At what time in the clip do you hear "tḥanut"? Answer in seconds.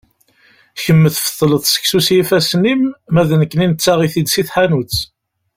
4.47-4.95